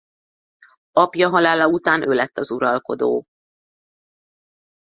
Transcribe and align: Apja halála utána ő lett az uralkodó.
Apja 0.93 1.29
halála 1.29 1.67
utána 1.67 2.05
ő 2.05 2.13
lett 2.13 2.37
az 2.37 2.51
uralkodó. 2.51 3.25